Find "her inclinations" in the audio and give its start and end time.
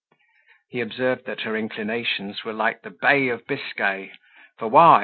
1.41-2.43